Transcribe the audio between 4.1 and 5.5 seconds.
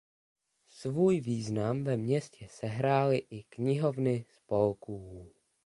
spolků.